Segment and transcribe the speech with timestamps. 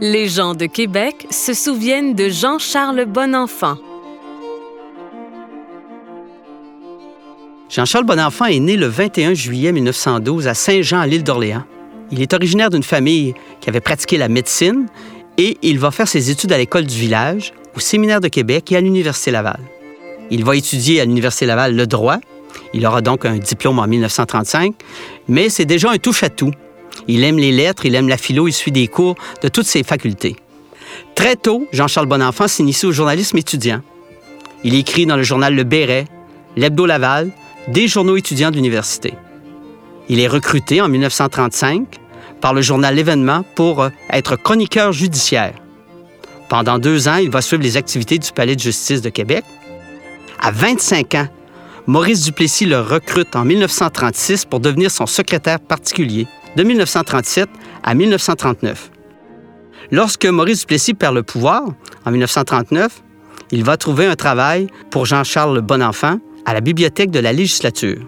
[0.00, 3.76] Les gens de Québec se souviennent de Jean-Charles Bonenfant.
[7.68, 11.64] Jean-Charles Bonenfant est né le 21 juillet 1912 à Saint-Jean, à l'île d'Orléans.
[12.12, 14.86] Il est originaire d'une famille qui avait pratiqué la médecine
[15.36, 18.76] et il va faire ses études à l'école du village, au Séminaire de Québec et
[18.76, 19.60] à l'Université Laval.
[20.30, 22.18] Il va étudier à l'Université Laval le droit.
[22.72, 24.74] Il aura donc un diplôme en 1935,
[25.26, 26.52] mais c'est déjà un touche-à-tout.
[27.08, 29.82] Il aime les lettres, il aime la philo, il suit des cours de toutes ses
[29.82, 30.36] facultés.
[31.14, 33.80] Très tôt, Jean-Charles Bonenfant s'initie au journalisme étudiant.
[34.62, 36.04] Il écrit dans le journal Le Béret,
[36.56, 37.30] l'Hebdo Laval,
[37.68, 39.14] des journaux étudiants d'université.
[40.08, 41.86] Il est recruté en 1935
[42.40, 45.54] par le journal L'Événement pour euh, être chroniqueur judiciaire.
[46.48, 49.44] Pendant deux ans, il va suivre les activités du Palais de justice de Québec.
[50.40, 51.28] À 25 ans,
[51.86, 56.26] Maurice Duplessis le recrute en 1936 pour devenir son secrétaire particulier
[56.58, 57.48] de 1937
[57.84, 58.90] à 1939.
[59.92, 61.62] Lorsque Maurice Duplessis perd le pouvoir,
[62.04, 63.00] en 1939,
[63.52, 68.00] il va trouver un travail pour Jean-Charles Bonenfant à la bibliothèque de la législature.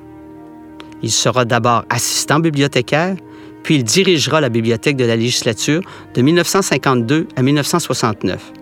[1.00, 3.14] Il sera d'abord assistant bibliothécaire,
[3.62, 5.82] puis il dirigera la bibliothèque de la législature
[6.14, 8.52] de 1952 à 1969.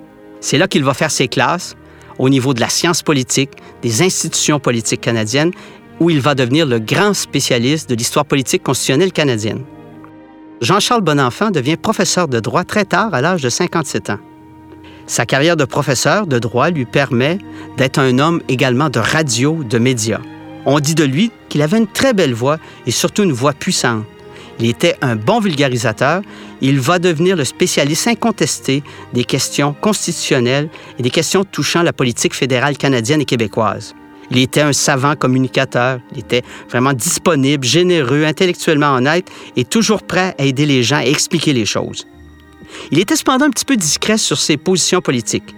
[0.41, 1.77] C'est là qu'il va faire ses classes
[2.19, 5.53] au niveau de la science politique, des institutions politiques canadiennes,
[5.99, 9.65] où il va devenir le grand spécialiste de l'histoire politique constitutionnelle canadienne.
[10.61, 14.19] Jean-Charles Bonenfant devient professeur de droit très tard, à l'âge de 57 ans.
[15.07, 17.39] Sa carrière de professeur de droit lui permet
[17.77, 20.21] d'être un homme également de radio, de médias.
[20.67, 24.05] On dit de lui qu'il avait une très belle voix et surtout une voix puissante.
[24.59, 26.23] Il était un bon vulgarisateur.
[26.61, 32.35] Il va devenir le spécialiste incontesté des questions constitutionnelles et des questions touchant la politique
[32.35, 33.95] fédérale canadienne et québécoise.
[34.31, 36.01] Il était un savant communicateur.
[36.13, 41.05] Il était vraiment disponible, généreux, intellectuellement honnête et toujours prêt à aider les gens à
[41.05, 42.07] expliquer les choses.
[42.91, 45.55] Il était cependant un petit peu discret sur ses positions politiques.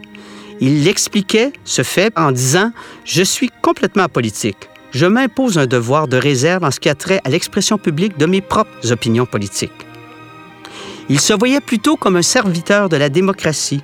[0.60, 2.72] Il expliquait ce fait en disant
[3.04, 4.68] Je suis complètement apolitique.
[4.92, 8.26] Je m'impose un devoir de réserve en ce qui a trait à l'expression publique de
[8.26, 9.72] mes propres opinions politiques.
[11.08, 13.82] Il se voyait plutôt comme un serviteur de la démocratie.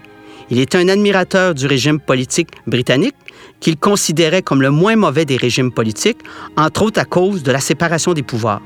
[0.51, 3.17] Il était un admirateur du régime politique britannique
[3.61, 6.19] qu'il considérait comme le moins mauvais des régimes politiques,
[6.57, 8.62] entre autres à cause de la séparation des pouvoirs.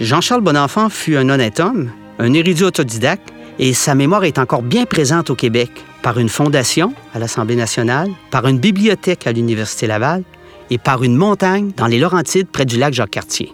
[0.00, 4.84] Jean-Charles Bonenfant fut un honnête homme, un érudit autodidacte, et sa mémoire est encore bien
[4.84, 5.70] présente au Québec
[6.02, 10.24] par une fondation à l'Assemblée nationale, par une bibliothèque à l'Université Laval
[10.70, 13.52] et par une montagne dans les Laurentides près du lac Jacques-Cartier.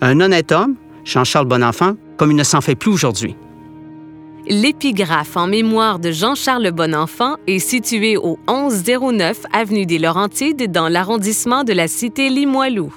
[0.00, 0.74] Un honnête homme,
[1.04, 3.34] Jean-Charles Bonenfant, comme il ne s'en fait plus aujourd'hui.
[4.46, 11.62] L'épigraphe en mémoire de Jean-Charles Bonenfant est situé au 1109 avenue des Laurentides dans l'arrondissement
[11.62, 12.92] de la cité Limoilou.